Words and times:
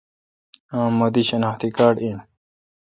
اؘ 0.77 0.81
مہ 0.97 1.07
دی 1.13 1.21
شناختی 1.29 1.69
کارڈ 1.77 1.95
این۔ 2.03 2.17